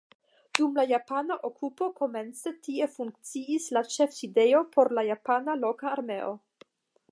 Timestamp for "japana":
0.91-1.35, 5.11-5.59